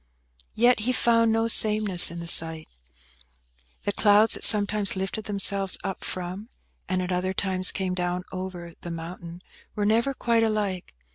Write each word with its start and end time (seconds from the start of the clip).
Yet 0.55 0.79
he 0.79 0.91
found 0.93 1.31
no 1.31 1.47
sameness 1.47 2.09
in 2.09 2.19
the 2.21 2.27
sight. 2.27 2.67
The 3.83 3.91
clouds 3.91 4.33
that 4.33 4.43
sometimes 4.43 4.95
lifted 4.95 5.25
themselves 5.25 5.77
up 5.83 6.03
from, 6.03 6.49
and 6.89 7.03
at 7.03 7.11
other 7.11 7.35
times 7.35 7.71
came 7.71 7.93
down 7.93 8.23
over, 8.31 8.73
the 8.81 8.89
mountain, 8.89 9.43
were 9.75 9.85
never 9.85 10.15
quite 10.15 10.41
alike. 10.41 10.95